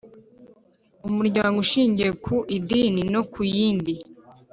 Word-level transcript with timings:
Umuryango 1.07 1.57
Ushingiye 1.65 2.11
ku 2.23 2.35
Idini 2.57 3.01
no 3.13 3.21
ku 3.31 3.39
yindi 3.53 3.93